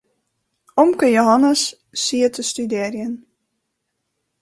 Omke 0.81 1.07
Jehannes 1.15 1.63
siet 2.03 2.33
te 2.35 2.43
studearjen. 2.51 3.13